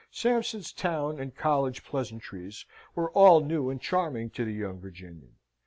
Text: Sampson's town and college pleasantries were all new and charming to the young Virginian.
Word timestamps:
Sampson's 0.09 0.71
town 0.73 1.19
and 1.19 1.35
college 1.37 1.83
pleasantries 1.85 2.65
were 2.95 3.11
all 3.11 3.39
new 3.41 3.69
and 3.69 3.79
charming 3.79 4.31
to 4.31 4.43
the 4.43 4.51
young 4.53 4.79
Virginian. 4.79 5.35